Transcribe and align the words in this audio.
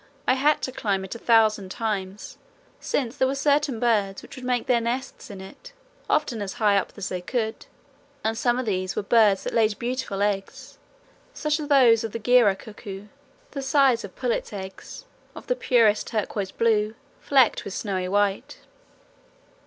I 0.27 0.33
had 0.33 0.63
to 0.63 0.71
climb 0.71 1.05
it 1.05 1.13
a 1.13 1.19
thousand 1.19 1.69
times, 1.69 2.39
since 2.79 3.15
there 3.15 3.27
were 3.27 3.35
certain 3.35 3.79
birds 3.79 4.23
which 4.23 4.35
would 4.35 4.43
make 4.45 4.65
their 4.65 4.81
nests 4.81 5.29
in 5.29 5.39
it, 5.41 5.73
often 6.09 6.41
as 6.41 6.53
high 6.53 6.75
up 6.75 6.91
as 6.97 7.09
they 7.09 7.21
could, 7.21 7.67
and 8.23 8.35
some 8.35 8.57
of 8.57 8.65
these 8.65 8.95
were 8.95 9.03
birds 9.03 9.43
that 9.43 9.53
laid 9.53 9.77
beautiful 9.77 10.23
eggs, 10.23 10.79
such 11.35 11.59
as 11.59 11.67
those 11.67 12.03
of 12.03 12.13
the 12.13 12.19
Guira 12.19 12.55
cuckoo, 12.55 13.09
the 13.51 13.61
size 13.61 14.03
of 14.03 14.15
pullets' 14.15 14.51
eggs, 14.53 15.05
of 15.35 15.45
the 15.45 15.55
purest 15.55 16.07
turquoise 16.07 16.49
blue 16.49 16.95
flecked 17.19 17.63
with 17.63 17.75
snowy 17.75 18.07
white. 18.07 18.57